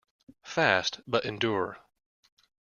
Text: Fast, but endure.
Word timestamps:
Fast, 0.41 0.99
but 1.05 1.25
endure. 1.25 1.77